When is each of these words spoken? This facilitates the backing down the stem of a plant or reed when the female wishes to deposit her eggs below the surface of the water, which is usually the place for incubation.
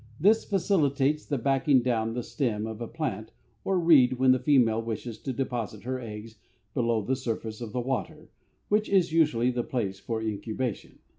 This 0.19 0.45
facilitates 0.45 1.27
the 1.27 1.37
backing 1.37 1.83
down 1.83 2.13
the 2.15 2.23
stem 2.23 2.65
of 2.65 2.81
a 2.81 2.87
plant 2.87 3.31
or 3.63 3.79
reed 3.79 4.13
when 4.13 4.31
the 4.31 4.39
female 4.39 4.81
wishes 4.81 5.19
to 5.19 5.31
deposit 5.31 5.83
her 5.83 5.99
eggs 5.99 6.37
below 6.73 7.03
the 7.03 7.15
surface 7.15 7.61
of 7.61 7.71
the 7.71 7.81
water, 7.81 8.31
which 8.67 8.89
is 8.89 9.13
usually 9.13 9.51
the 9.51 9.61
place 9.61 9.99
for 9.99 10.19
incubation. 10.19 10.97